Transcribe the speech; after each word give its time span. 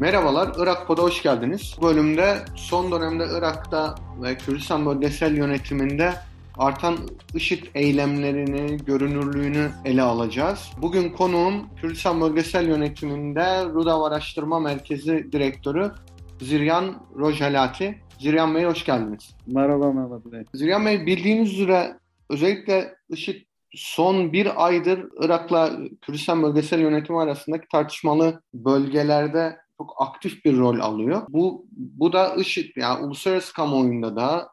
Merhabalar, 0.00 0.52
Irak 0.58 0.86
Pod'a 0.86 1.02
hoş 1.02 1.22
geldiniz. 1.22 1.76
Bu 1.78 1.86
bölümde 1.86 2.38
son 2.56 2.92
dönemde 2.92 3.24
Irak'ta 3.38 3.94
ve 4.22 4.36
Kürdistan 4.36 4.86
bölgesel 4.86 5.36
yönetiminde 5.36 6.14
artan 6.58 6.96
IŞİD 7.34 7.64
eylemlerini, 7.74 8.76
görünürlüğünü 8.76 9.70
ele 9.84 10.02
alacağız. 10.02 10.70
Bugün 10.82 11.10
konuğum 11.10 11.74
Kürdistan 11.80 12.20
bölgesel 12.20 12.68
yönetiminde 12.68 13.64
Rudav 13.64 14.02
Araştırma 14.02 14.60
Merkezi 14.60 15.32
Direktörü 15.32 15.90
Ziryan 16.40 17.06
Rojalati. 17.16 17.98
Ziryan 18.18 18.54
Bey 18.54 18.64
hoş 18.64 18.84
geldiniz. 18.84 19.36
Merhaba 19.46 19.92
Mehmet 19.92 20.32
Bey. 20.32 20.44
Ziryan 20.54 20.86
Bey 20.86 21.06
bildiğiniz 21.06 21.52
üzere 21.52 21.98
özellikle 22.30 22.94
IŞİD 23.08 23.46
son 23.74 24.32
bir 24.32 24.66
aydır 24.66 25.08
Irak'la 25.20 25.70
Kürdistan 26.02 26.42
bölgesel 26.42 26.80
yönetimi 26.80 27.20
arasındaki 27.20 27.68
tartışmalı 27.68 28.42
bölgelerde 28.54 29.67
çok 29.78 29.94
aktif 29.98 30.44
bir 30.44 30.58
rol 30.58 30.78
alıyor. 30.80 31.22
Bu 31.28 31.66
bu 31.72 32.12
da 32.12 32.34
IŞİD 32.34 32.76
yani 32.76 33.06
uluslararası 33.06 33.52
kamuoyunda 33.52 34.16
da 34.16 34.48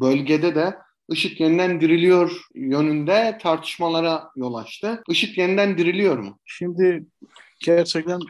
bölgede 0.00 0.54
de 0.54 0.76
IŞİD 1.10 1.40
yeniden 1.40 1.80
diriliyor 1.80 2.46
yönünde 2.54 3.38
tartışmalara 3.42 4.30
yol 4.36 4.54
açtı. 4.54 5.02
IŞİD 5.08 5.36
yeniden 5.36 5.78
diriliyor 5.78 6.18
mu? 6.18 6.38
Şimdi 6.44 7.06
gerçekten 7.64 8.20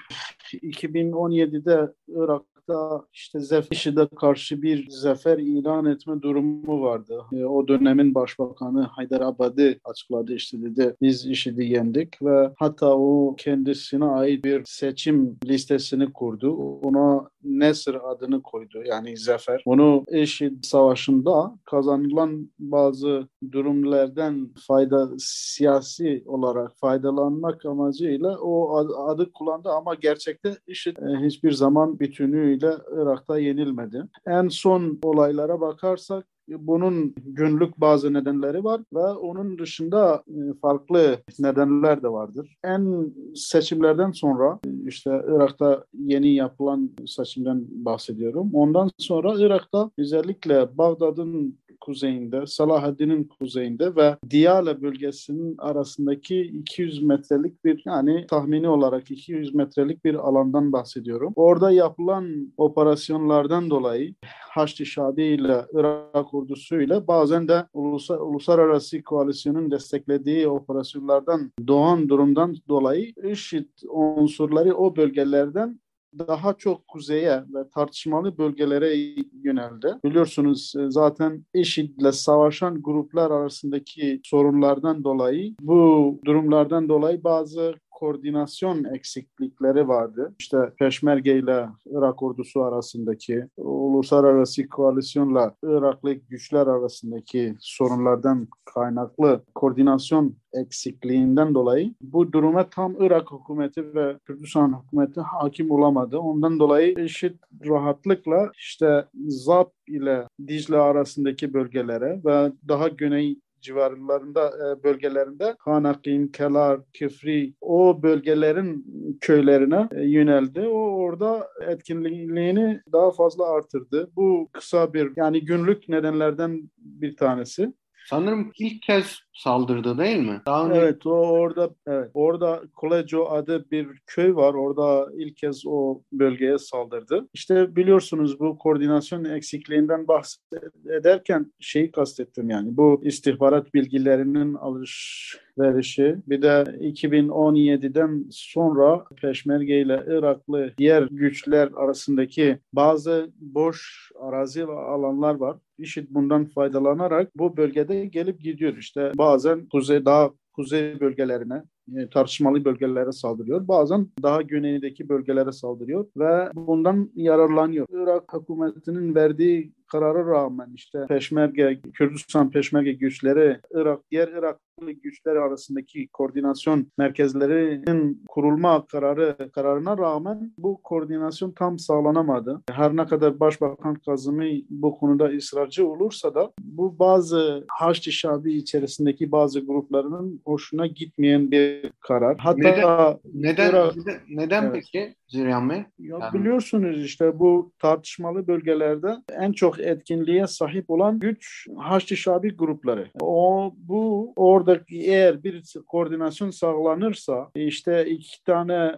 2017'de 0.52 1.92
Irak 2.08 2.42
Irak'ta 2.68 3.06
işte 3.12 3.38
IŞİD'e 3.70 4.09
karşı 4.16 4.62
bir 4.62 4.88
zafer 4.91 5.38
ilan 5.38 5.86
etme 5.86 6.23
durumu 6.23 6.82
vardı. 6.82 7.23
E, 7.32 7.45
o 7.45 7.68
dönemin 7.68 8.14
başbakanı 8.14 8.82
Haydar 8.82 9.20
Abadi 9.20 9.80
açıkladı 9.84 10.34
işte 10.34 10.62
dedi 10.62 10.96
biz 11.02 11.27
IŞİD'i 11.27 11.64
yendik 11.64 12.23
ve 12.23 12.50
hatta 12.56 12.96
o 12.96 13.34
kendisine 13.38 14.04
ait 14.04 14.45
bir 14.45 14.62
seçim 14.64 15.38
listesini 15.45 16.12
kurdu. 16.12 16.56
Ona 16.82 17.28
Nesr 17.44 17.95
adını 18.04 18.42
koydu 18.42 18.82
yani 18.84 19.16
zafer. 19.16 19.62
Onu 19.66 20.04
IŞİD 20.10 20.64
savaşında 20.64 21.59
kazanılan 21.64 22.51
bazı 22.59 23.28
durumlardan 23.52 24.54
fayda 24.66 25.10
siyasi 25.18 26.24
olarak 26.26 26.76
faydalanmak 26.76 27.64
amacıyla 27.66 28.38
o 28.38 28.76
adı 29.09 29.32
kullandı 29.32 29.68
ama 29.68 29.95
gerçekte 29.95 30.56
IŞİD 30.66 30.96
e, 30.96 31.26
hiçbir 31.26 31.52
zaman 31.52 31.98
bütünüyle 31.98 32.73
Irak'ta 32.92 33.38
yenilmedi. 33.38 34.04
En 34.26 34.48
son 34.48 34.98
olaylara 35.02 35.60
bakarsak 35.60 36.26
bunun 36.48 37.14
günlük 37.26 37.80
bazı 37.80 38.12
nedenleri 38.12 38.64
var 38.64 38.80
ve 38.95 39.06
onun 39.06 39.59
dışında 39.59 40.23
e, 40.28 40.54
farklı 40.62 41.18
nedenler 41.38 42.02
de 42.02 42.09
vardır. 42.09 42.56
En 42.64 43.12
seçimlerden 43.34 44.10
sonra 44.10 44.59
işte 44.86 45.23
Irak'ta 45.28 45.84
yeni 45.92 46.34
yapılan 46.34 46.90
seçimden 47.06 47.64
bahsediyorum. 47.68 48.51
Ondan 48.54 48.90
sonra 48.98 49.34
Irak'ta 49.38 49.90
özellikle 49.98 50.78
Bağdat'ın 50.78 51.59
kuzeyinde, 51.85 52.46
Salahaddin'in 52.46 53.24
kuzeyinde 53.24 53.96
ve 53.96 54.16
Diyala 54.30 54.82
bölgesinin 54.82 55.54
arasındaki 55.59 56.41
200 56.41 57.02
metrelik 57.02 57.65
bir 57.65 57.82
yani 57.87 58.26
tahmini 58.26 58.68
olarak 58.68 59.10
200 59.10 59.54
metrelik 59.54 60.04
bir 60.04 60.15
alandan 60.15 60.73
bahsediyorum. 60.73 61.32
Orada 61.37 61.71
yapılan 61.71 62.52
operasyonlardan 62.57 63.71
dolayı 63.71 64.15
Haçlı 64.50 64.87
Şadi 64.87 65.22
ile 65.22 65.65
Irak 65.72 66.34
ordusu 66.34 66.81
ile 66.81 67.06
bazen 67.06 67.49
de 67.49 67.66
ulusal, 67.72 68.21
uluslararası 68.21 69.03
koalisyonun 69.03 69.71
desteklediği 69.71 70.48
operasyonlardan 70.48 71.50
doğan 71.66 72.09
durumdan 72.09 72.56
dolayı 72.69 73.12
IŞİD 73.31 73.69
unsurları 73.88 74.75
o 74.75 74.97
bölgelerden 74.97 75.81
daha 76.19 76.54
çok 76.54 76.88
kuzeye 76.88 77.43
ve 77.54 77.69
tartışmalı 77.75 78.38
bölgelere 78.38 78.97
yöneldi. 79.43 79.94
Biliyorsunuz 80.04 80.72
e, 80.78 80.91
zaten 80.91 81.44
IŞİD 81.54 81.98
ile 81.98 82.12
savaşan 82.12 82.82
gruplar 82.82 83.30
arasındaki 83.30 84.20
sorunlardan 84.25 85.04
dolayı 85.04 85.54
bu 85.60 86.20
durumlardan 86.25 86.88
dolayı 86.88 87.25
bazı 87.25 87.75
koordinasyon 87.94 88.84
eksiklikleri 88.84 89.88
vardı. 89.88 90.34
İşte 90.38 90.59
Peşmerge 90.78 91.38
ile 91.38 91.69
Irak 91.87 92.22
ordusu 92.22 92.62
arasındaki, 92.62 93.47
uluslararası 93.56 94.69
koalisyonla 94.69 95.55
Iraklı 95.62 96.12
güçler 96.12 96.66
arasındaki 96.66 97.55
sorunlardan 97.60 98.49
kaynaklı 98.65 99.43
koordinasyon 99.55 100.37
eksikliğinden 100.53 101.55
dolayı 101.55 101.94
bu 102.00 102.32
duruma 102.32 102.71
tam 102.71 102.94
Irak 103.00 103.28
hükümeti 103.32 103.94
ve 103.94 104.19
Kürdistan 104.25 104.82
hükümeti 104.82 105.21
hakim 105.21 105.71
olamadı. 105.71 106.19
Ondan 106.19 106.59
dolayı 106.59 106.94
eşit 106.99 107.37
rahatlıkla 107.66 108.50
işte 108.59 109.05
Zap 109.28 109.72
ile 109.88 110.26
Dicle 110.47 110.78
arasındaki 110.78 111.55
bölgelere 111.55 112.21
ve 112.25 112.53
daha 112.69 112.88
güney 112.88 113.38
civarlarında 113.64 114.48
e, 114.48 114.82
bölgelerinde 114.82 115.56
Hanakin, 115.58 116.28
Kelar, 116.28 116.80
Kefri 116.92 117.54
o 117.60 118.02
bölgelerin 118.02 118.86
köylerine 119.20 119.88
e, 119.92 120.02
yöneldi. 120.02 120.60
O 120.60 120.78
orada 120.78 121.48
etkinliğini 121.69 122.80
daha 122.92 123.10
fazla 123.10 123.50
artırdı. 123.50 124.10
Bu 124.16 124.48
kısa 124.52 124.94
bir 124.94 125.12
yani 125.16 125.44
günlük 125.44 125.88
nedenlerden 125.88 126.70
bir 126.76 127.16
tanesi. 127.16 127.72
Sanırım 128.10 128.52
ilk 128.58 128.82
kez 128.82 129.23
saldırdı 129.34 129.98
değil 129.98 130.18
mi? 130.18 130.42
Daha 130.46 130.68
önce... 130.68 130.80
Evet 130.80 131.06
o 131.06 131.10
orada 131.10 131.70
evet 131.86 132.10
orada 132.14 132.62
Koleco 132.74 133.28
adı 133.30 133.70
bir 133.70 133.86
köy 134.06 134.34
var. 134.34 134.54
Orada 134.54 135.08
ilk 135.16 135.36
kez 135.36 135.66
o 135.66 136.00
bölgeye 136.12 136.58
saldırdı. 136.58 137.28
İşte 137.34 137.76
biliyorsunuz 137.76 138.40
bu 138.40 138.58
koordinasyon 138.58 139.24
eksikliğinden 139.24 140.08
bahsederken 140.08 141.52
şeyi 141.60 141.90
kastettim 141.92 142.50
yani 142.50 142.76
bu 142.76 143.00
istihbarat 143.04 143.74
bilgilerinin 143.74 144.54
alış 144.54 145.44
verişi 145.58 146.16
bir 146.26 146.42
de 146.42 146.64
2017'den 146.80 148.26
sonra 148.30 149.04
Peşmerge 149.20 149.80
ile 149.80 150.04
Iraklı 150.06 150.72
diğer 150.78 151.02
güçler 151.02 151.68
arasındaki 151.76 152.58
bazı 152.72 153.30
boş 153.38 154.10
arazi 154.20 154.68
ve 154.68 154.72
alanlar 154.72 155.34
var. 155.34 155.56
IŞİD 155.78 156.06
bundan 156.10 156.44
faydalanarak 156.44 157.30
bu 157.36 157.56
bölgede 157.56 158.06
gelip 158.06 158.40
gidiyor. 158.40 158.76
İşte 158.76 159.12
bazen 159.24 159.68
kuzey 159.68 160.04
daha 160.04 160.30
kuzey 160.52 161.00
bölgelerine 161.00 161.62
e, 161.96 162.08
tartışmalı 162.10 162.64
bölgelere 162.64 163.12
saldırıyor. 163.12 163.68
Bazen 163.68 164.08
daha 164.22 164.42
güneydeki 164.42 165.08
bölgelere 165.08 165.52
saldırıyor 165.52 166.06
ve 166.16 166.50
bundan 166.54 167.10
yararlanıyor. 167.14 167.86
Irak 167.90 168.32
hükümetinin 168.34 169.14
verdiği 169.14 169.72
karara 169.94 170.27
rağmen 170.27 170.71
işte 170.75 171.06
Peşmerge, 171.09 171.81
Kürdistan 171.94 172.50
Peşmerge 172.50 172.93
güçleri, 172.93 173.60
Irak, 173.71 174.00
diğer 174.10 174.28
Iraklı 174.28 174.91
güçler 174.91 175.37
arasındaki 175.37 176.09
koordinasyon 176.09 176.87
merkezlerinin 176.99 178.22
kurulma 178.28 178.87
kararı 178.87 179.50
kararına 179.53 179.99
rağmen 179.99 180.53
bu 180.59 180.82
koordinasyon 180.82 181.50
tam 181.50 181.78
sağlanamadı. 181.78 182.62
Her 182.71 182.97
ne 182.97 183.06
kadar 183.06 183.41
Başbakan 183.41 183.94
Kazımı 183.94 184.44
bu 184.71 184.99
konuda 184.99 185.25
ısrarcı 185.25 185.87
olursa 185.87 186.34
da 186.34 186.53
bu 186.61 186.99
bazı 186.99 187.65
Haçlı 187.69 188.12
Şabi 188.12 188.55
içerisindeki 188.55 189.32
bazı 189.32 189.61
gruplarının 189.61 190.41
hoşuna 190.47 190.87
gitmeyen 190.87 191.50
bir 191.50 191.91
karar. 192.00 192.38
Hatta 192.38 192.59
neden 192.59 193.19
neden, 193.34 193.71
Irak, 193.71 193.94
neden 194.28 194.62
evet. 194.62 194.72
peki 194.75 195.15
Ziryan 195.28 195.71
Bey? 195.71 195.76
Ya 195.76 196.19
yani... 196.21 196.34
Biliyorsunuz 196.34 197.05
işte 197.05 197.38
bu 197.38 197.72
tartışmalı 197.78 198.47
bölgelerde 198.47 199.16
en 199.41 199.53
çok 199.53 199.81
etkinliğe 199.84 200.46
sahip 200.46 200.90
olan 200.90 201.18
güç 201.18 201.66
Haçlı 201.78 202.16
Şabi 202.16 202.56
grupları. 202.56 203.08
O 203.20 203.72
bu 203.76 204.32
orada 204.36 204.80
eğer 204.90 205.44
bir 205.44 205.62
koordinasyon 205.86 206.50
sağlanırsa 206.50 207.50
işte 207.54 208.06
iki 208.06 208.44
tane 208.44 208.94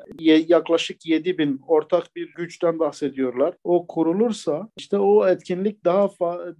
yaklaşık 0.48 1.06
7 1.06 1.38
bin 1.38 1.60
ortak 1.68 2.16
bir 2.16 2.34
güçten 2.34 2.78
bahsediyorlar. 2.78 3.54
O 3.65 3.86
kurulursa 3.86 4.68
işte 4.77 4.98
o 4.98 5.28
etkinlik 5.28 5.84
daha 5.84 6.09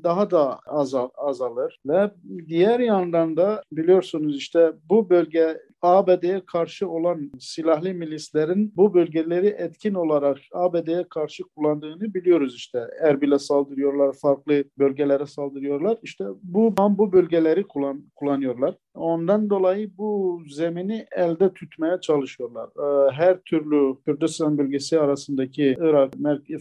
daha 0.05 0.31
da 0.31 0.59
azal 0.67 1.09
azalır 1.17 1.79
ve 1.87 2.11
diğer 2.47 2.81
yandan 2.81 3.37
da 3.37 3.63
biliyorsunuz 3.73 4.37
işte 4.37 4.73
bu 4.89 5.11
bölge 5.11 5.61
ABD'ye 5.83 6.43
karşı 6.47 6.89
olan 6.89 7.31
silahlı 7.41 7.95
milislerin 7.95 8.73
bu 8.77 8.95
bölgeleri 8.95 9.47
etkin 9.47 9.95
olarak 9.95 10.39
ABD'ye 10.53 11.05
karşı 11.11 11.43
kullandığını 11.43 12.15
biliyoruz 12.15 12.55
işte. 12.57 12.87
Erbil'e 13.01 13.39
saldırıyorlar, 13.39 14.13
farklı 14.23 14.65
bölgelere 14.79 15.27
saldırıyorlar. 15.27 15.99
İşte 16.03 16.25
bu 16.43 16.75
bu 16.79 17.13
bölgeleri 17.13 17.63
kullan, 17.63 18.03
kullanıyorlar. 18.15 18.75
Ondan 18.95 19.51
dolayı 19.51 19.91
bu 19.99 20.43
zemini 20.49 21.07
elde 21.17 21.53
tutmaya 21.53 22.01
çalışıyorlar. 22.01 22.69
Ee, 22.79 23.13
her 23.13 23.41
türlü 23.41 23.97
Kürdistan 24.05 24.59
bölgesi 24.59 25.01
arasındaki 25.01 25.77
Irak 25.81 26.13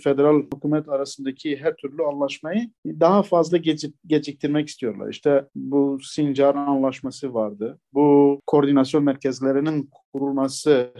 federal 0.03 0.41
hükümet 0.55 0.89
arasındaki 0.89 1.57
her 1.57 1.75
türlü 1.75 2.03
anlaşmayı 2.03 2.69
daha 2.85 3.23
fazla 3.23 3.57
gecik, 3.57 3.95
geciktirmek 4.07 4.67
istiyorlar. 4.67 5.09
İşte 5.09 5.45
bu 5.55 5.97
Sincar 6.03 6.55
anlaşması 6.55 7.33
vardı. 7.33 7.79
Bu 7.93 8.39
koordinasyon 8.47 9.04
merkezlerinin 9.05 9.89
kurulması 10.13 10.93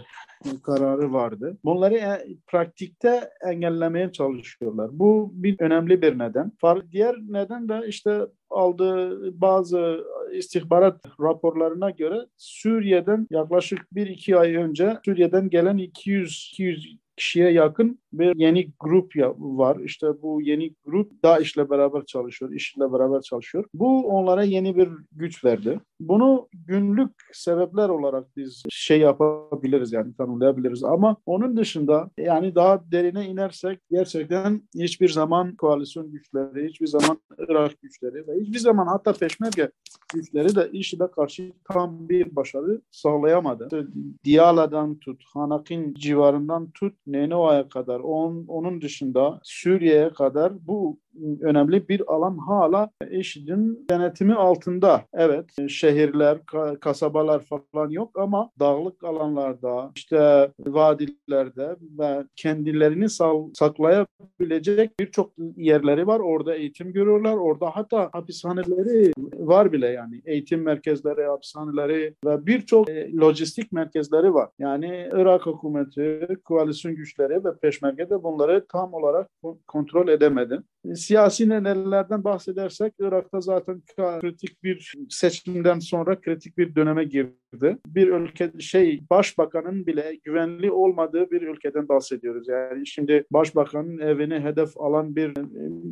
kararı 0.62 1.12
vardı. 1.12 1.58
Bunları 1.64 1.94
e, 1.94 2.26
pratikte 2.46 3.30
engellemeye 3.46 4.12
çalışıyorlar. 4.12 4.90
Bu 4.92 5.30
bir 5.34 5.60
önemli 5.60 6.02
bir 6.02 6.18
neden. 6.18 6.52
Diğer 6.92 7.16
neden 7.28 7.68
de 7.68 7.88
işte 7.88 8.20
aldığı 8.50 9.40
bazı 9.40 10.04
istihbarat 10.32 11.04
raporlarına 11.20 11.90
göre 11.90 12.26
Suriye'den 12.36 13.26
yaklaşık 13.30 13.94
bir 13.94 14.06
iki 14.06 14.36
ay 14.36 14.54
önce 14.54 14.98
Suriye'den 15.04 15.50
gelen 15.50 15.76
200 15.76 16.50
200 16.52 16.96
kişiye 17.16 17.50
yakın 17.50 17.98
bir 18.18 18.36
yeni 18.36 18.70
grup 18.80 19.12
var. 19.38 19.80
İşte 19.84 20.06
bu 20.22 20.42
yeni 20.42 20.74
grup 20.84 21.22
DAEŞ'le 21.22 21.70
beraber 21.70 22.04
çalışıyor, 22.04 22.52
IŞİD'le 22.52 22.92
beraber 22.92 23.20
çalışıyor. 23.20 23.64
Bu 23.74 24.06
onlara 24.06 24.42
yeni 24.42 24.76
bir 24.76 24.88
güç 25.12 25.44
verdi. 25.44 25.80
Bunu 26.00 26.48
günlük 26.52 27.10
sebepler 27.32 27.88
olarak 27.88 28.36
biz 28.36 28.62
şey 28.68 29.00
yapabiliriz 29.00 29.92
yani 29.92 30.14
tanımlayabiliriz 30.14 30.84
ama 30.84 31.16
onun 31.26 31.56
dışında 31.56 32.10
yani 32.18 32.54
daha 32.54 32.90
derine 32.90 33.26
inersek 33.26 33.78
gerçekten 33.90 34.62
hiçbir 34.74 35.08
zaman 35.08 35.56
koalisyon 35.56 36.12
güçleri, 36.12 36.68
hiçbir 36.68 36.86
zaman 36.86 37.20
Irak 37.38 37.82
güçleri 37.82 38.28
ve 38.28 38.40
hiçbir 38.40 38.58
zaman 38.58 38.86
hatta 38.86 39.12
Peşmerge 39.12 39.70
güçleri 40.14 40.56
de 40.56 40.70
IŞİD'e 40.72 41.06
karşı 41.06 41.52
tam 41.72 42.08
bir 42.08 42.36
başarı 42.36 42.80
sağlayamadı. 42.90 43.88
Diyala'dan 44.24 44.98
tut, 44.98 45.24
Hanakin 45.34 45.94
civarından 45.94 46.70
tut, 46.70 46.94
Nenoa'ya 47.06 47.68
kadar, 47.68 48.00
on, 48.06 48.44
onun 48.48 48.80
dışında 48.80 49.40
Suriye'ye 49.44 50.10
kadar 50.12 50.66
bu 50.66 51.00
önemli 51.40 51.88
bir 51.88 52.02
alan 52.12 52.38
hala 52.38 52.90
IŞİD'in 53.10 53.86
denetimi 53.90 54.34
altında. 54.34 55.02
Evet 55.14 55.44
şehirler, 55.68 56.38
kasabalar 56.80 57.42
falan 57.44 57.90
yok 57.90 58.18
ama 58.18 58.50
dağlık 58.60 59.04
alanlarda, 59.04 59.90
işte 59.96 60.50
vadilerde 60.66 61.76
ve 61.98 62.24
kendilerini 62.36 63.08
saklayabilecek 63.54 65.00
birçok 65.00 65.32
yerleri 65.56 66.06
var. 66.06 66.20
Orada 66.20 66.54
eğitim 66.54 66.92
görüyorlar. 66.92 67.36
Orada 67.36 67.70
hatta 67.70 68.08
hapishaneleri 68.12 69.12
var 69.36 69.72
bile 69.72 69.86
yani. 69.86 70.22
Eğitim 70.24 70.62
merkezleri, 70.62 71.22
hapishaneleri 71.24 72.14
ve 72.24 72.46
birçok 72.46 72.90
e, 72.90 73.12
lojistik 73.16 73.72
merkezleri 73.72 74.34
var. 74.34 74.48
Yani 74.58 75.08
Irak 75.12 75.46
hükümeti, 75.46 76.28
koalisyon 76.44 76.94
güçleri 76.94 77.44
ve 77.44 77.56
peşmerge 77.62 78.10
de 78.10 78.22
bunları 78.22 78.66
tam 78.68 78.94
olarak 78.94 79.28
kontrol 79.66 80.08
edemedi 80.08 80.60
siyasi 81.06 81.48
nedenlerden 81.48 82.24
bahsedersek 82.24 82.92
Irak'ta 82.98 83.40
zaten 83.40 83.82
kritik 84.20 84.62
bir 84.62 84.94
seçimden 85.10 85.78
sonra 85.78 86.20
kritik 86.20 86.58
bir 86.58 86.74
döneme 86.74 87.04
girdi. 87.04 87.78
Bir 87.86 88.08
ülke 88.08 88.52
şey 88.58 89.02
başbakanın 89.10 89.86
bile 89.86 90.18
güvenli 90.24 90.70
olmadığı 90.70 91.30
bir 91.30 91.42
ülkeden 91.42 91.88
bahsediyoruz. 91.88 92.48
Yani 92.48 92.86
şimdi 92.86 93.24
başbakanın 93.30 93.98
evini 93.98 94.40
hedef 94.40 94.80
alan 94.80 95.16
bir 95.16 95.28
e, 95.28 95.42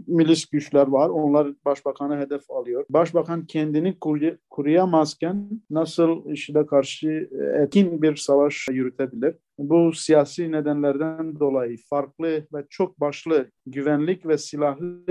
milis 0.07 0.47
güçler 0.47 0.87
var. 0.87 1.09
Onlar 1.09 1.49
başbakanı 1.65 2.19
hedef 2.19 2.51
alıyor. 2.51 2.85
Başbakan 2.91 3.47
kendini 3.47 3.97
kuruyamazken 4.51 5.51
nasıl 5.71 6.31
işine 6.31 6.67
karşı 6.67 7.29
etkin 7.63 8.03
bir 8.03 8.17
savaş 8.17 8.69
yürütebilir? 8.71 9.35
Bu 9.59 9.93
siyasi 9.93 10.53
nedenlerden 10.53 11.41
dolayı 11.41 11.79
farklı 11.91 12.47
ve 12.55 12.65
çok 12.71 13.01
başlı 13.01 13.51
güvenlik 13.67 14.27
ve 14.27 14.39
silahlı 14.39 15.06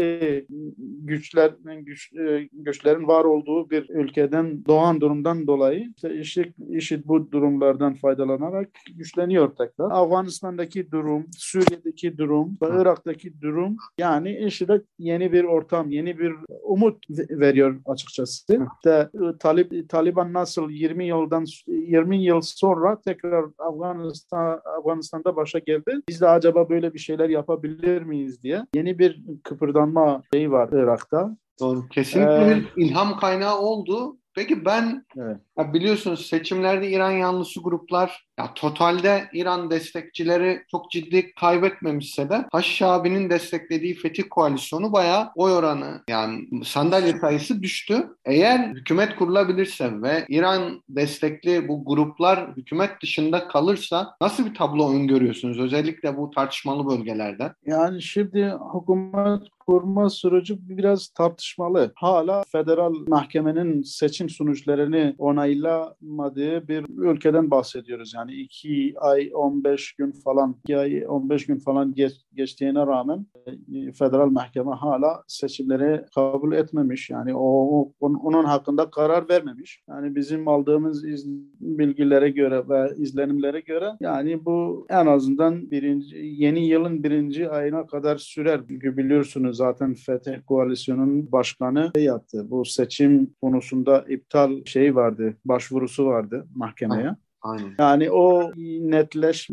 güçlerin 1.04 1.86
güç, 1.86 2.14
e, 2.14 2.50
güçlerin 2.54 3.08
var 3.08 3.26
olduğu 3.26 3.70
bir 3.70 3.90
ülkeden 3.90 4.66
doğan 4.66 5.02
durumdan 5.02 5.48
dolayı 5.48 5.94
işte 5.96 6.20
IŞİD, 6.20 6.54
IŞİD 6.70 7.06
bu 7.06 7.32
durumlardan 7.32 7.94
faydalanarak 7.94 8.70
güçleniyor 8.96 9.56
tekrar. 9.56 9.92
Afganistan'daki 9.92 10.92
durum, 10.92 11.26
Suriye'deki 11.38 12.18
durum 12.18 12.58
ve 12.62 12.82
Irak'taki 12.82 13.42
durum 13.42 13.78
yani 13.98 14.38
IŞİD'e 14.38 14.82
yeni 15.00 15.32
bir 15.32 15.44
ortam, 15.44 15.92
yeni 15.92 16.20
bir 16.20 16.34
umut 16.64 17.10
veriyor 17.30 17.82
açıkçası. 17.86 18.44
İşte, 18.78 19.10
Talib, 19.40 19.90
Taliban 19.90 20.34
nasıl 20.34 20.70
20 20.70 21.08
yıldan 21.08 21.46
20 21.68 22.24
yıl 22.24 22.42
sonra 22.42 23.02
tekrar 23.02 23.46
Afganistan 23.58 24.33
Afganistan'da 24.36 25.36
başa 25.36 25.60
geldi. 25.60 26.02
Biz 26.10 26.22
de 26.22 26.28
acaba 26.28 26.70
böyle 26.70 26.94
bir 26.94 27.00
şeyler 27.00 27.30
yapabilir 27.30 28.02
miyiz 28.02 28.44
diye. 28.44 28.66
Yeni 28.76 29.00
bir 29.00 29.24
kıpırdanma 29.44 30.22
şeyi 30.34 30.52
var 30.52 30.70
Irak'ta. 30.72 31.38
Doğru. 31.60 31.88
Kesinlikle 31.90 32.52
ee, 32.52 32.56
bir 32.56 32.84
ilham 32.84 33.18
kaynağı 33.20 33.58
oldu. 33.60 34.18
Peki 34.36 34.66
ben 34.66 35.06
evet. 35.18 35.38
ya 35.58 35.74
biliyorsunuz 35.74 36.26
seçimlerde 36.26 36.90
İran 36.90 37.12
yanlısı 37.12 37.62
gruplar 37.62 38.26
ya 38.40 38.54
totalde 38.54 39.24
İran 39.34 39.72
destekçileri 39.72 40.62
çok 40.72 40.92
ciddi 40.92 41.34
kaybetmemişse 41.34 42.30
de 42.30 42.46
Haşhabi'nin 42.52 43.30
desteklediği 43.30 43.96
Fetih 43.96 44.24
Koalisyonu 44.30 44.94
bayağı 44.94 45.32
oy 45.36 45.52
oranı 45.52 46.02
yani 46.10 46.66
sandalye 46.66 47.20
sayısı 47.20 47.64
düştü. 47.64 48.08
Eğer 48.26 48.70
hükümet 48.70 49.16
kurulabilirse 49.16 50.02
ve 50.02 50.26
İran 50.30 50.84
destekli 50.90 51.68
bu 51.68 51.86
gruplar 51.86 52.56
hükümet 52.58 53.02
dışında 53.02 53.48
kalırsa 53.48 54.16
nasıl 54.22 54.46
bir 54.46 54.56
tablo 54.56 54.94
öngörüyorsunuz? 54.94 55.60
Özellikle 55.60 56.18
bu 56.18 56.32
tartışmalı 56.32 56.88
bölgelerde. 56.88 57.54
Yani 57.66 58.02
şimdi 58.02 58.54
hükümet 58.74 59.42
kurma 59.68 60.10
süreci 60.10 60.70
biraz 60.70 61.08
tartışmalı. 61.08 61.92
Hala 61.96 62.44
federal 62.52 62.94
mahkemenin 63.08 63.82
seçim 63.82 64.30
sonuçlarını 64.30 65.16
onaylamadığı 65.18 66.68
bir 66.68 66.86
ülkeden 66.98 67.52
bahsediyoruz. 67.52 68.14
Yani 68.16 68.34
2 68.34 68.94
ay 68.98 69.32
15 69.34 69.94
gün 69.94 70.12
falan 70.12 70.56
2 70.64 70.78
ay 70.78 71.04
15 71.08 71.46
gün 71.46 71.58
falan 71.58 71.94
geç, 71.94 72.14
geçtiğine 72.34 72.80
rağmen 72.80 73.26
e, 73.48 73.92
federal 73.92 74.30
mahkeme 74.30 74.72
hala 74.72 75.24
seçimleri 75.28 76.06
kabul 76.16 76.54
etmemiş. 76.54 77.10
Yani 77.10 77.36
o 77.36 77.92
onun 78.02 78.44
hakkında 78.44 78.90
karar 78.90 79.30
vermemiş. 79.30 79.84
Yani 79.90 80.16
bizim 80.16 80.48
aldığımız 80.48 81.06
iz, 81.06 81.28
bilgilere 81.60 82.30
göre 82.30 82.70
ve 82.70 82.96
izlenimlere 82.98 83.60
göre 83.60 83.90
yani 84.00 84.46
bu 84.46 84.86
en 84.90 85.06
azından 85.06 85.72
birinci 85.72 86.18
yeni 86.18 86.68
yılın 86.68 87.04
birinci 87.04 87.50
ayına 87.50 87.88
kadar 87.88 88.18
sürer. 88.18 88.62
Çünkü 88.68 88.98
biliyorsunuz 88.98 89.53
zaten 89.54 89.94
Fetih 89.94 90.38
Koalisyonu'nun 90.48 91.32
başkanı 91.32 91.92
şey 91.96 92.04
yaptı. 92.04 92.46
Bu 92.50 92.66
seçim 92.66 93.34
konusunda 93.42 94.06
iptal 94.10 94.66
şey 94.66 94.96
vardı, 94.96 95.38
başvurusu 95.46 96.06
vardı 96.06 96.48
mahkemeye. 96.56 97.16
Aynen. 97.42 97.76
Yani 97.80 98.12
o 98.12 98.52
netleş 98.82 99.50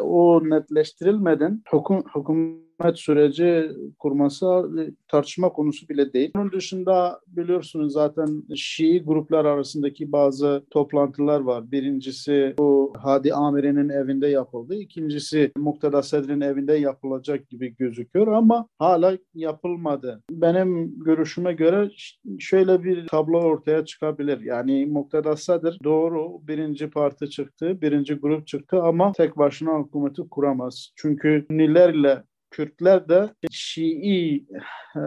o 0.00 0.40
netleştirilmeden 0.44 1.62
hüküm, 1.72 2.02
hüküm 2.16 2.65
hükümet 2.80 2.98
süreci 2.98 3.70
kurması 3.98 4.70
tartışma 5.08 5.52
konusu 5.52 5.88
bile 5.88 6.12
değil. 6.12 6.30
Bunun 6.36 6.52
dışında 6.52 7.20
biliyorsunuz 7.26 7.92
zaten 7.92 8.42
Şii 8.56 9.02
gruplar 9.04 9.44
arasındaki 9.44 10.12
bazı 10.12 10.64
toplantılar 10.70 11.40
var. 11.40 11.70
Birincisi 11.70 12.54
bu 12.58 12.92
Hadi 12.96 13.34
Amire'nin 13.34 13.88
evinde 13.88 14.28
yapıldı. 14.28 14.74
İkincisi 14.74 15.52
Mukteda 15.56 16.02
Sedri'nin 16.02 16.40
evinde 16.40 16.74
yapılacak 16.74 17.48
gibi 17.48 17.76
gözüküyor 17.76 18.26
ama 18.26 18.68
hala 18.78 19.18
yapılmadı. 19.34 20.22
Benim 20.30 20.98
görüşüme 21.04 21.52
göre 21.52 21.90
şöyle 22.38 22.84
bir 22.84 23.06
tablo 23.06 23.38
ortaya 23.38 23.84
çıkabilir. 23.84 24.40
Yani 24.40 24.86
Mukteda 24.86 25.36
Sedr 25.36 25.78
doğru 25.84 26.46
birinci 26.48 26.90
parti 26.90 27.30
çıktı, 27.30 27.78
birinci 27.82 28.14
grup 28.14 28.46
çıktı 28.46 28.82
ama 28.82 29.12
tek 29.12 29.38
başına 29.38 29.84
hükümeti 29.84 30.22
kuramaz. 30.30 30.90
Çünkü 30.96 31.46
Nilerle 31.50 32.22
Kürtler 32.56 33.08
de 33.08 33.34
Şii 33.76 34.44
e, 34.96 35.00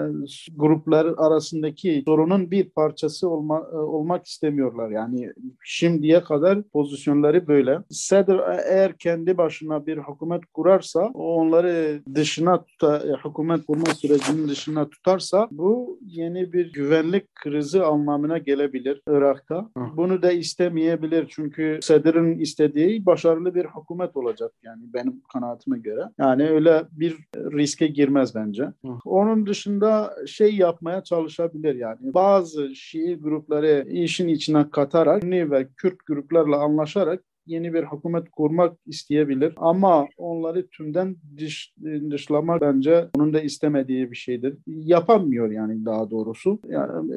gruplar 0.56 1.06
arasındaki 1.18 2.04
sorunun 2.06 2.52
bir 2.52 2.70
parçası 2.70 3.30
olma, 3.30 3.70
e, 3.74 3.76
olmak 3.76 4.26
istemiyorlar. 4.26 4.90
Yani 4.90 5.34
şimdiye 5.64 6.24
kadar 6.24 6.64
pozisyonları 6.64 7.48
böyle. 7.48 7.80
Sadr 7.90 8.40
eğer 8.66 8.98
kendi 8.98 9.38
başına 9.38 9.86
bir 9.86 9.98
hükümet 9.98 10.46
kurarsa, 10.54 11.12
onları 11.14 12.02
dışına 12.16 12.64
tuta, 12.64 12.98
e, 12.98 13.30
hükümet 13.30 13.66
kurma 13.66 13.86
sürecinin 13.86 14.48
dışına 14.48 14.90
tutarsa 14.90 15.48
bu 15.52 16.00
yeni 16.02 16.54
bir 16.54 16.74
güvenlik 16.74 17.36
krizi 17.36 17.84
anlamına 17.84 18.38
gelebilir 18.38 19.02
Irak'ta. 19.08 19.70
Bunu 19.98 20.22
da 20.22 20.32
istemeyebilir 20.32 21.26
çünkü 21.30 21.80
Sadr'ın 21.82 22.40
istediği 22.40 23.06
başarılı 23.06 23.56
bir 23.56 23.66
hükümet 23.66 24.18
olacak 24.18 24.52
yani 24.64 24.82
benim 24.94 25.22
kanaatime 25.34 25.80
göre. 25.80 26.02
Yani 26.20 26.50
öyle 26.50 26.84
bir 26.92 27.18
riske 27.36 27.88
girmez 27.88 28.36
bence. 28.36 28.59
Hı. 28.66 28.92
Onun 29.06 29.46
dışında 29.46 30.16
şey 30.28 30.56
yapmaya 30.56 31.04
çalışabilir 31.04 31.76
yani. 31.76 32.14
Bazı 32.14 32.76
Şii 32.76 33.16
grupları 33.16 33.88
işin 33.90 34.28
içine 34.28 34.70
katarak 34.70 35.22
Sünni 35.22 35.52
ve 35.52 35.68
Kürt 35.78 36.06
gruplarla 36.06 36.58
anlaşarak 36.58 37.24
yeni 37.46 37.74
bir 37.74 37.84
hükümet 37.84 38.30
kurmak 38.32 38.78
isteyebilir. 38.86 39.54
Ama 39.58 40.08
onları 40.18 40.68
tümden 40.68 41.16
dış, 41.38 41.74
dışlamak 42.12 42.62
bence 42.62 43.10
onun 43.18 43.34
da 43.34 43.42
istemediği 43.42 44.12
bir 44.12 44.16
şeydir. 44.16 44.58
Yapamıyor 44.68 45.52
yani 45.52 45.86
daha 45.86 46.10
doğrusu. 46.10 46.60
Yani, 46.68 47.16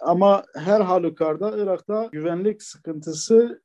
ama 0.00 0.42
her 0.56 0.80
halükarda 0.80 1.58
Irak'ta 1.58 2.08
güvenlik 2.12 2.62
sıkıntısı 2.62 3.62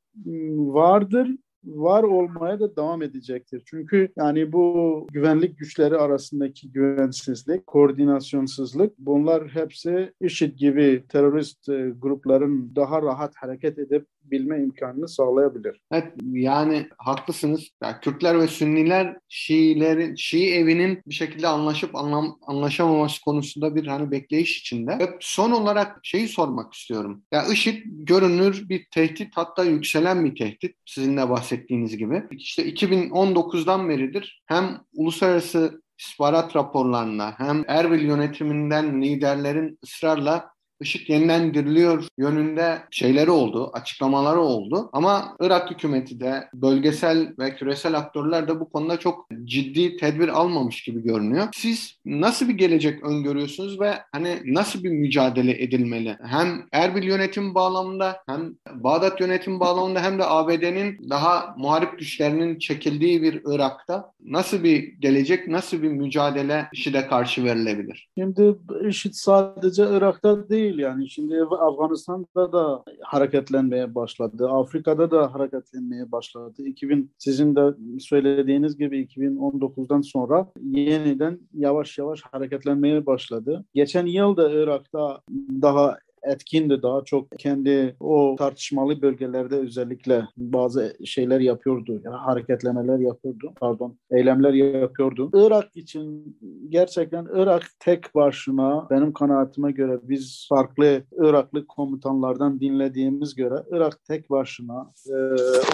vardır 0.56 1.28
var 1.66 2.02
olmaya 2.02 2.60
da 2.60 2.76
devam 2.76 3.02
edecektir. 3.02 3.62
Çünkü 3.66 4.08
yani 4.16 4.52
bu 4.52 5.06
güvenlik 5.12 5.58
güçleri 5.58 5.96
arasındaki 5.96 6.72
güvensizlik, 6.72 7.66
koordinasyonsuzluk 7.66 8.98
bunlar 8.98 9.48
hepsi 9.48 10.12
IŞİD 10.20 10.56
gibi 10.56 11.04
terörist 11.08 11.68
e, 11.68 11.92
grupların 11.98 12.76
daha 12.76 13.02
rahat 13.02 13.36
hareket 13.36 13.78
edip 13.78 14.06
bilme 14.24 14.62
imkanını 14.62 15.08
sağlayabilir. 15.08 15.80
Evet 15.92 16.12
yani 16.32 16.88
haklısınız. 16.98 17.68
Yani 17.82 17.96
Kürtler 18.02 18.40
ve 18.40 18.46
Sünniler 18.46 19.16
Şiilerin 19.28 20.14
Şii 20.14 20.54
evinin 20.54 21.02
bir 21.06 21.14
şekilde 21.14 21.48
anlaşıp 21.48 21.96
anlam, 21.96 22.38
anlaşamaması 22.46 23.20
konusunda 23.20 23.74
bir 23.74 23.86
hani 23.86 24.10
bekleyiş 24.10 24.60
içinde. 24.60 24.98
Ve 24.98 25.16
son 25.20 25.50
olarak 25.50 26.00
şeyi 26.02 26.28
sormak 26.28 26.74
istiyorum. 26.74 27.22
Ya 27.32 27.46
IŞİD 27.52 27.82
görünür 27.86 28.68
bir 28.68 28.86
tehdit 28.90 29.36
hatta 29.36 29.64
yükselen 29.64 30.24
bir 30.24 30.36
tehdit 30.36 30.76
sizin 30.86 31.16
de 31.16 31.30
bahsettiğiniz 31.30 31.96
gibi. 31.96 32.22
İşte 32.30 32.70
2019'dan 32.72 33.88
beridir 33.88 34.42
hem 34.46 34.80
uluslararası 34.94 35.84
istihbarat 35.98 36.56
raporlarında 36.56 37.34
hem 37.38 37.64
Erbil 37.68 38.02
yönetiminden 38.02 39.02
liderlerin 39.02 39.78
ısrarla 39.84 40.53
IŞİD 40.80 41.08
yeniden 41.08 41.54
diriliyor 41.54 42.04
yönünde 42.18 42.78
şeyleri 42.90 43.30
oldu, 43.30 43.70
açıklamaları 43.72 44.40
oldu. 44.40 44.90
Ama 44.92 45.36
Irak 45.40 45.70
hükümeti 45.70 46.20
de 46.20 46.48
bölgesel 46.54 47.34
ve 47.38 47.56
küresel 47.56 47.98
aktörler 47.98 48.48
de 48.48 48.60
bu 48.60 48.70
konuda 48.70 48.96
çok 48.96 49.26
ciddi 49.44 49.96
tedbir 49.96 50.28
almamış 50.28 50.82
gibi 50.82 51.02
görünüyor. 51.02 51.48
Siz 51.54 51.98
nasıl 52.04 52.48
bir 52.48 52.54
gelecek 52.54 53.02
öngörüyorsunuz 53.04 53.80
ve 53.80 53.94
hani 54.12 54.38
nasıl 54.44 54.84
bir 54.84 54.90
mücadele 54.90 55.62
edilmeli? 55.62 56.16
Hem 56.22 56.66
Erbil 56.72 57.02
yönetim 57.02 57.54
bağlamında 57.54 58.16
hem 58.26 58.54
Bağdat 58.74 59.20
yönetim 59.20 59.60
bağlamında 59.60 60.02
hem 60.02 60.18
de 60.18 60.24
ABD'nin 60.24 61.10
daha 61.10 61.54
muharip 61.58 61.98
güçlerinin 61.98 62.58
çekildiği 62.58 63.22
bir 63.22 63.42
Irak'ta 63.46 64.12
nasıl 64.24 64.64
bir 64.64 64.82
gelecek, 65.00 65.48
nasıl 65.48 65.82
bir 65.82 65.88
mücadele 65.88 66.66
IŞİD'e 66.72 67.06
karşı 67.06 67.44
verilebilir? 67.44 68.08
Şimdi 68.18 68.54
IŞİD 68.88 69.12
sadece 69.12 69.82
Irak'ta 69.90 70.48
değil 70.48 70.63
değil 70.64 70.78
yani. 70.78 71.08
Şimdi 71.10 71.42
Afganistan'da 71.42 72.52
da 72.52 72.84
hareketlenmeye 73.02 73.94
başladı. 73.94 74.48
Afrika'da 74.48 75.10
da 75.10 75.34
hareketlenmeye 75.34 76.12
başladı. 76.12 76.62
2000 76.66 77.10
sizin 77.18 77.56
de 77.56 77.74
söylediğiniz 78.00 78.78
gibi 78.78 79.02
2019'dan 79.02 80.00
sonra 80.00 80.46
yeniden 80.62 81.38
yavaş 81.54 81.98
yavaş 81.98 82.22
hareketlenmeye 82.22 83.06
başladı. 83.06 83.64
Geçen 83.74 84.06
yıl 84.06 84.36
da 84.36 84.50
Irak'ta 84.50 85.20
daha 85.62 85.98
etkindi 86.26 86.82
daha 86.82 87.04
çok 87.04 87.30
kendi 87.38 87.96
o 88.00 88.36
tartışmalı 88.38 89.02
bölgelerde 89.02 89.56
özellikle 89.56 90.24
bazı 90.36 90.96
şeyler 91.04 91.40
yapıyordu. 91.40 92.00
Yani 92.04 92.16
hareketlemeler 92.16 92.98
yapıyordu. 92.98 93.52
Pardon, 93.60 93.98
eylemler 94.10 94.52
yapıyordu. 94.52 95.30
Irak 95.34 95.76
için 95.76 96.36
gerçekten 96.68 97.26
Irak 97.34 97.62
tek 97.80 98.14
başına 98.14 98.86
benim 98.90 99.12
kanaatime 99.12 99.72
göre 99.72 100.00
biz 100.02 100.46
farklı 100.48 101.02
Iraklı 101.18 101.66
komutanlardan 101.66 102.60
dinlediğimiz 102.60 103.34
göre 103.34 103.54
Irak 103.70 104.04
tek 104.04 104.30
başına 104.30 104.92
e, 105.08 105.14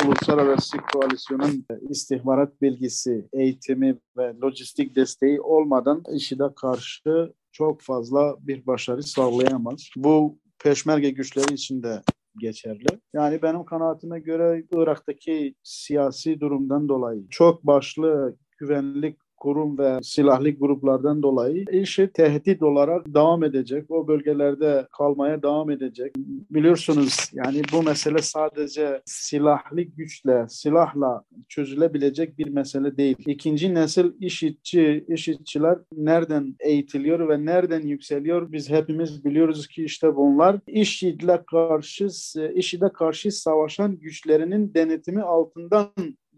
uluslararası 0.07 0.78
koalisyonun 0.92 1.64
istihbarat 1.88 2.62
bilgisi, 2.62 3.28
eğitimi 3.33 3.99
ve 4.16 4.35
lojistik 4.42 4.97
desteği 4.97 5.40
olmadan 5.40 6.02
IŞİD'e 6.14 6.54
karşı 6.57 7.33
çok 7.52 7.83
fazla 7.83 8.37
bir 8.40 8.66
başarı 8.66 9.02
sağlayamaz. 9.02 9.90
Bu 9.97 10.38
peşmerge 10.59 11.11
güçleri 11.11 11.54
için 11.54 11.83
de 11.83 12.02
geçerli. 12.40 12.87
Yani 13.12 13.42
benim 13.42 13.64
kanaatime 13.64 14.21
göre 14.21 14.64
Irak'taki 14.73 15.54
siyasi 15.62 16.40
durumdan 16.40 16.88
dolayı 16.88 17.28
çok 17.30 17.66
başlı 17.66 18.37
güvenlik 18.59 19.19
kurum 19.40 19.78
ve 19.78 19.99
silahlı 20.02 20.50
gruplardan 20.50 21.23
dolayı 21.23 21.64
işi 21.73 22.11
tehdit 22.12 22.62
olarak 22.62 23.14
devam 23.14 23.44
edecek. 23.44 23.90
O 23.90 24.09
bölgelerde 24.09 24.87
kalmaya 24.99 25.42
devam 25.42 25.70
edecek. 25.70 26.12
Biliyorsunuz 26.50 27.30
yani 27.32 27.62
bu 27.73 27.82
mesele 27.82 28.18
sadece 28.18 29.00
silahlı 29.04 29.80
güçle, 29.80 30.47
silahla 30.49 31.23
çözülebilecek 31.49 32.38
bir 32.38 32.49
mesele 32.49 32.97
değil. 32.97 33.16
İkinci 33.26 33.75
nesil 33.75 34.12
işitçi, 34.20 35.04
işitçiler 35.09 35.78
nereden 35.97 36.54
eğitiliyor 36.61 37.28
ve 37.28 37.44
nereden 37.44 37.80
yükseliyor? 37.80 38.52
Biz 38.52 38.70
hepimiz 38.70 39.25
biliyoruz 39.25 39.68
ki 39.68 39.85
işte 39.85 40.16
bunlar 40.16 40.56
IŞİD'le 40.66 41.44
karşı, 41.50 42.09
IŞİD'e 42.54 42.88
karşı 42.88 43.32
savaşan 43.32 43.99
güçlerinin 43.99 44.75
denetimi 44.75 45.23
altından 45.23 45.90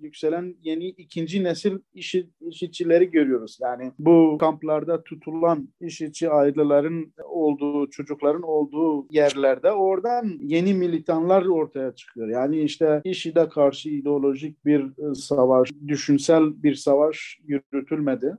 yükselen 0.03 0.55
yeni 0.63 0.87
ikinci 0.87 1.45
nesil 1.45 1.79
işi, 1.95 2.31
işitçileri 2.41 3.11
görüyoruz. 3.11 3.59
Yani 3.61 3.93
bu 3.99 4.39
kamplarda 4.41 5.03
tutulan 5.03 5.69
işitçi 5.81 6.31
ailelerin 6.31 7.15
olduğu, 7.25 7.91
çocukların 7.91 8.43
olduğu 8.43 9.07
yerlerde 9.11 9.73
oradan 9.73 10.39
yeni 10.41 10.75
militanlar 10.75 11.47
ortaya 11.47 11.95
çıkıyor. 11.95 12.29
Yani 12.29 12.61
işte 12.61 13.01
IŞİD'e 13.05 13.49
karşı 13.49 13.89
ideolojik 13.89 14.65
bir 14.65 14.81
e, 14.81 15.15
savaş, 15.15 15.71
düşünsel 15.89 16.63
bir 16.63 16.75
savaş 16.75 17.39
yürütülmedi. 17.47 18.37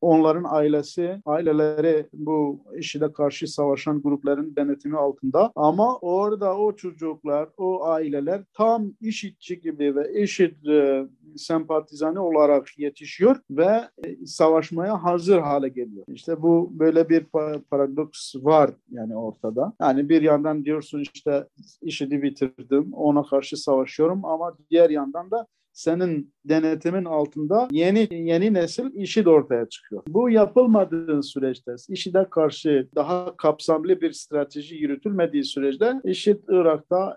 Onların 0.00 0.44
ailesi, 0.48 1.22
aileleri 1.24 2.06
bu 2.12 2.64
IŞİD'e 2.78 3.12
karşı 3.12 3.46
savaşan 3.46 4.02
grupların 4.02 4.56
denetimi 4.56 4.96
altında 4.96 5.52
ama 5.56 5.98
orada 5.98 6.56
o 6.56 6.76
çocuklar, 6.76 7.48
o 7.56 7.84
aileler 7.84 8.44
tam 8.54 8.92
IŞİD'ci 9.00 9.60
gibi 9.60 9.96
ve 9.96 10.22
IŞİD 10.22 10.52
e, 10.64 11.08
sempatizanı 11.36 12.26
olarak 12.26 12.78
yetişiyor 12.78 13.36
ve 13.50 13.88
e, 14.04 14.26
savaşmaya 14.26 15.04
hazır 15.04 15.38
hale 15.38 15.68
geliyor. 15.68 16.04
İşte 16.08 16.42
bu 16.42 16.70
böyle 16.78 17.08
bir 17.08 17.24
paradoks 17.70 18.34
var 18.36 18.70
yani 18.90 19.16
ortada. 19.16 19.72
Yani 19.80 20.08
bir 20.08 20.22
yandan 20.22 20.64
diyorsun 20.64 21.04
işte 21.14 21.46
işini 21.82 22.22
bitirdim, 22.22 22.92
ona 22.92 23.22
karşı 23.22 23.56
savaşıyorum 23.56 24.24
ama 24.24 24.56
diğer 24.70 24.90
yandan 24.90 25.30
da 25.30 25.46
senin 25.78 26.34
denetimin 26.44 27.04
altında 27.04 27.68
yeni 27.70 28.08
yeni 28.10 28.54
nesil 28.54 28.94
işi 28.94 29.24
de 29.24 29.30
ortaya 29.30 29.68
çıkıyor. 29.68 30.02
Bu 30.08 30.30
yapılmadığı 30.30 31.22
süreçte 31.22 31.74
işi 31.88 32.14
de 32.14 32.26
karşı 32.30 32.88
daha 32.94 33.36
kapsamlı 33.36 34.00
bir 34.00 34.12
strateji 34.12 34.74
yürütülmediği 34.74 35.44
sürece 35.44 35.92
IŞİD 36.04 36.38
Irak'ta 36.48 37.16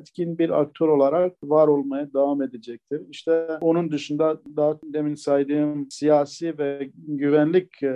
etkin 0.00 0.38
bir 0.38 0.60
aktör 0.60 0.88
olarak 0.88 1.32
var 1.42 1.68
olmaya 1.68 2.12
devam 2.12 2.42
edecektir. 2.42 3.02
İşte 3.10 3.45
onun 3.60 3.90
dışında 3.90 4.40
daha 4.56 4.78
demin 4.82 5.14
saydığım 5.14 5.90
siyasi 5.90 6.58
ve 6.58 6.90
güvenlik 6.96 7.82
e, 7.82 7.94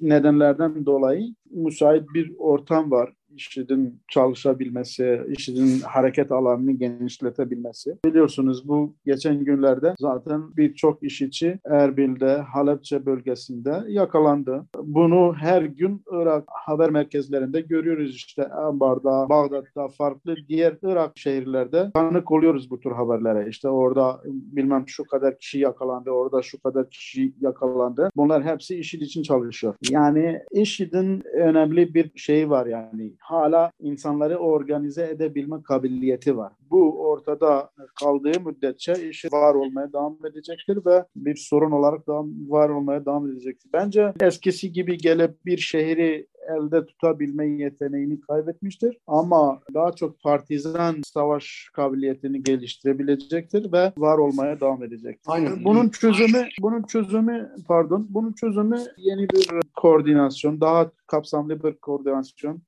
nedenlerden 0.00 0.86
dolayı 0.86 1.34
müsait 1.50 2.04
bir 2.14 2.32
ortam 2.38 2.90
var. 2.90 3.12
IŞİD'in 3.36 4.00
çalışabilmesi, 4.08 5.20
IŞİD'in 5.28 5.80
hareket 5.80 6.32
alanını 6.32 6.72
genişletebilmesi. 6.72 7.98
Biliyorsunuz 8.04 8.68
bu 8.68 8.94
geçen 9.06 9.44
günlerde 9.44 9.94
zaten 9.98 10.56
birçok 10.56 11.02
IŞİD'çi 11.02 11.58
Erbil'de, 11.64 12.36
Halepçe 12.36 13.06
bölgesinde 13.06 13.82
yakalandı. 13.88 14.66
Bunu 14.82 15.34
her 15.34 15.62
gün 15.62 16.02
Irak 16.12 16.44
haber 16.46 16.90
merkezlerinde 16.90 17.60
görüyoruz 17.60 18.14
işte 18.14 18.48
Ambar'da, 18.48 19.28
Bağdat'ta, 19.28 19.88
farklı 19.88 20.36
diğer 20.48 20.76
Irak 20.82 21.12
şehirlerde 21.18 21.90
tanık 21.94 22.32
oluyoruz 22.32 22.70
bu 22.70 22.80
tür 22.80 22.90
haberlere. 22.92 23.48
İşte 23.48 23.68
orada 23.68 24.20
bilmem 24.24 24.84
şu 24.86 25.04
kadar 25.04 25.38
kişi 25.38 25.58
yakalandı, 25.58 26.10
orada 26.10 26.42
şu 26.42 26.60
kadar 26.60 26.90
kişi 26.90 27.32
yakalandı. 27.40 28.10
Bunlar 28.16 28.44
hepsi 28.44 28.78
IŞİD 28.78 29.00
için 29.00 29.22
çalışıyor. 29.22 29.74
Yani 29.90 30.40
IŞİD'in 30.52 31.22
önemli 31.34 31.94
bir 31.94 32.10
şeyi 32.16 32.50
var 32.50 32.66
yani 32.66 33.12
hala 33.18 33.70
insanları 33.80 34.36
organize 34.36 35.08
edebilme 35.10 35.62
kabiliyeti 35.62 36.36
var. 36.36 36.52
Bu 36.70 37.08
ortada 37.08 37.70
kaldığı 38.00 38.40
müddetçe 38.40 38.92
işi 39.08 39.28
var 39.32 39.54
olmaya 39.54 39.92
devam 39.92 40.18
edecektir 40.26 40.78
ve 40.86 41.04
bir 41.16 41.36
sorun 41.36 41.70
olarak 41.70 42.08
devam, 42.08 42.30
var 42.50 42.68
olmaya 42.68 43.06
devam 43.06 43.30
edecektir. 43.30 43.70
Bence 43.72 44.12
eskisi 44.20 44.72
gibi 44.72 44.98
gelip 44.98 45.46
bir 45.46 45.58
şehri 45.58 46.26
elde 46.48 46.86
tutabilme 46.86 47.46
yeteneğini 47.48 48.20
kaybetmiştir. 48.20 48.98
Ama 49.06 49.60
daha 49.74 49.92
çok 49.92 50.22
partizan 50.22 50.96
savaş 51.04 51.70
kabiliyetini 51.72 52.42
geliştirebilecektir 52.42 53.72
ve 53.72 53.92
var 53.98 54.18
olmaya 54.18 54.60
devam 54.60 54.82
edecektir. 54.82 55.32
Aynen. 55.32 55.64
Bunun 55.64 55.88
çözümü 55.88 56.48
bunun 56.60 56.82
çözümü 56.82 57.52
pardon 57.68 58.06
bunun 58.10 58.32
çözümü 58.32 58.78
yeni 58.96 59.28
bir 59.28 59.48
koordinasyon, 59.76 60.60
daha 60.60 60.90
kapsamlı 61.06 61.62
bir 61.62 61.72
koordinasyon, 61.72 62.62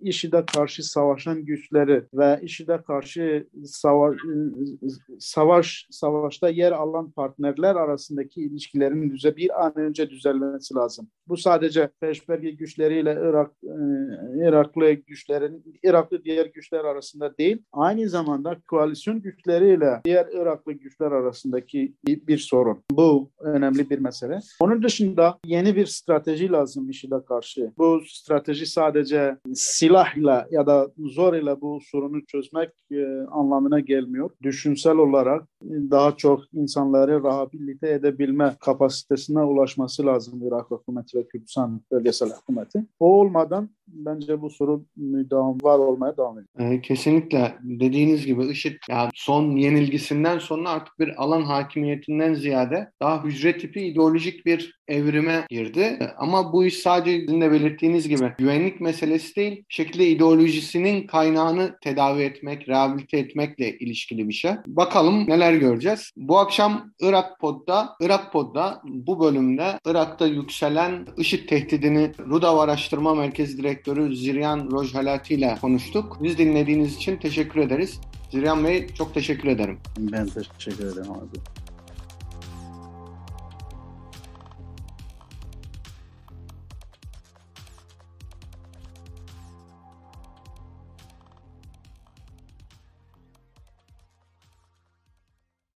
IŞİD'e 0.00 0.44
karşı 0.46 0.90
savaşan 0.90 1.44
güçleri 1.44 2.04
ve 2.14 2.40
IŞİD'e 2.42 2.82
karşı 2.86 3.46
savaş, 3.64 4.16
savaş 5.18 5.86
savaşta 5.90 6.48
yer 6.48 6.72
alan 6.72 7.10
partnerler 7.10 7.76
arasındaki 7.76 8.40
ilişkilerin 8.40 9.10
düze 9.10 9.36
bir 9.36 9.66
an 9.66 9.78
önce 9.78 10.10
düzelmesi 10.10 10.74
lazım. 10.74 11.08
Bu 11.28 11.36
sadece 11.36 11.90
peşmerge 12.00 12.50
güçleriyle 12.50 13.14
Irak 13.20 13.50
e, 13.64 14.48
Iraklı 14.48 14.92
güçlerin 14.92 15.64
Iraklı 15.82 16.24
diğer 16.24 16.46
güçler 16.46 16.84
arasında 16.84 17.38
değil, 17.38 17.62
aynı 17.72 18.08
zamanda 18.08 18.56
koalisyon 18.68 19.20
güçleriyle 19.20 20.00
diğer 20.04 20.26
Iraklı 20.32 20.72
güçler 20.72 21.12
arasındaki 21.12 21.94
bir, 22.06 22.38
sorun. 22.38 22.78
Bu 22.90 23.30
önemli 23.40 23.90
bir 23.90 23.98
mesele. 23.98 24.38
Onun 24.60 24.82
dışında 24.82 25.38
yeni 25.44 25.76
bir 25.76 25.86
strateji 25.86 26.52
lazım 26.52 26.90
IŞİD'e 26.90 27.24
karşı. 27.28 27.72
Bu 27.78 28.00
strateji 28.06 28.66
sadece 28.66 29.36
silahla 29.54 30.46
ya 30.50 30.66
da 30.66 30.88
zor 30.98 31.34
ile 31.34 31.60
bu 31.60 31.80
sorunu 31.90 32.26
çözmek 32.26 32.70
e, 32.90 33.04
anlamına 33.30 33.80
gelmiyor. 33.80 34.30
Düşünsel 34.42 34.96
olarak 34.96 35.48
daha 35.64 36.16
çok 36.16 36.40
insanları 36.54 37.24
rehabilite 37.24 37.90
edebilme 37.90 38.56
kapasitesine 38.60 39.40
ulaşması 39.40 40.06
lazım 40.06 40.40
Irak 40.42 40.70
hükümeti 40.70 41.18
ve 41.18 41.28
Kürdistan 41.28 41.80
bölgesel 41.90 42.30
hükümeti. 42.40 42.84
O 43.00 43.07
olmadan 43.08 43.70
bence 43.88 44.40
bu 44.40 44.50
sorun 44.50 44.86
devam 44.96 45.58
var 45.62 45.78
olmaya 45.78 46.16
devam 46.16 46.38
ediyor. 46.38 46.72
Ee, 46.72 46.80
kesinlikle 46.80 47.54
dediğiniz 47.62 48.26
gibi 48.26 48.46
IŞİD 48.46 48.76
yani 48.90 49.10
son 49.14 49.56
yenilgisinden 49.56 50.38
sonra 50.38 50.70
artık 50.70 50.98
bir 50.98 51.22
alan 51.22 51.42
hakimiyetinden 51.42 52.34
ziyade 52.34 52.90
daha 53.00 53.24
hücre 53.24 53.58
tipi 53.58 53.82
ideolojik 53.82 54.46
bir 54.46 54.78
evrime 54.88 55.46
girdi. 55.50 55.80
Ee, 55.80 56.06
ama 56.18 56.52
bu 56.52 56.64
iş 56.64 56.76
sadece 56.76 57.20
sizin 57.20 57.40
de 57.40 57.50
belirttiğiniz 57.52 58.08
gibi 58.08 58.32
güvenlik 58.38 58.80
meselesi 58.80 59.36
değil, 59.36 59.64
şekilde 59.68 60.06
ideolojisinin 60.06 61.06
kaynağını 61.06 61.76
tedavi 61.82 62.22
etmek, 62.22 62.68
rehabilite 62.68 63.18
etmekle 63.18 63.78
ilişkili 63.78 64.28
bir 64.28 64.32
şey. 64.32 64.52
Bakalım 64.66 65.28
neler 65.28 65.52
göreceğiz. 65.52 66.10
Bu 66.16 66.38
akşam 66.38 66.92
Irak 67.00 67.40
Pod'da, 67.40 67.96
Irak 68.00 68.32
Pod'da 68.32 68.82
bu 68.84 69.20
bölümde 69.20 69.78
Irak'ta 69.86 70.26
yükselen 70.26 71.06
IŞİD 71.16 71.48
tehdidini 71.48 72.12
Rudav 72.18 72.58
Araştırma 72.88 73.14
Merkezi 73.14 73.58
Direktörü 73.58 74.16
Ziryan 74.16 74.70
Rojhalati 74.70 75.34
ile 75.34 75.58
konuştuk. 75.60 76.18
Biz 76.22 76.38
dinlediğiniz 76.38 76.96
için 76.96 77.16
teşekkür 77.16 77.60
ederiz. 77.60 78.00
Ziryan 78.30 78.64
Bey 78.64 78.86
çok 78.94 79.14
teşekkür 79.14 79.48
ederim. 79.48 79.78
Ben 79.98 80.26
teşekkür 80.26 80.86
ederim 80.86 81.12
abi. 81.12 81.57